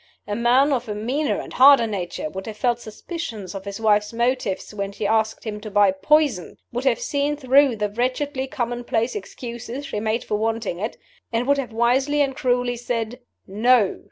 A 0.25 0.35
man 0.35 0.73
of 0.73 0.89
a 0.89 0.95
meaner 0.95 1.39
and 1.39 1.53
harder 1.53 1.85
nature 1.85 2.27
would 2.27 2.47
have 2.47 2.57
felt 2.57 2.79
suspicions 2.79 3.53
of 3.53 3.65
his 3.65 3.79
wife's 3.79 4.11
motives 4.11 4.73
when 4.73 4.91
she 4.91 5.05
asked 5.05 5.43
him 5.43 5.61
to 5.61 5.69
buy 5.69 5.91
poison 5.91 6.57
would 6.73 6.85
have 6.85 6.99
seen 6.99 7.37
through 7.37 7.75
the 7.75 7.87
wretchedly 7.91 8.47
commonplace 8.47 9.13
excuses 9.15 9.85
she 9.85 9.99
made 9.99 10.23
for 10.23 10.37
wanting 10.39 10.79
it 10.79 10.97
and 11.31 11.45
would 11.45 11.59
have 11.59 11.71
wisely 11.71 12.19
and 12.21 12.35
cruelly 12.35 12.77
said, 12.77 13.19
'No. 13.45 13.99